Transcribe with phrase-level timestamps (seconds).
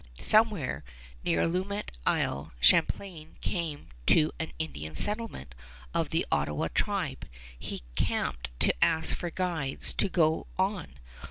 [0.19, 0.83] Somewhere
[1.23, 5.53] near Allumette Isle, Champlain came to an Indian settlement
[5.93, 7.27] of the Ottawa tribe.
[7.59, 10.95] He camped to ask for guides to go on.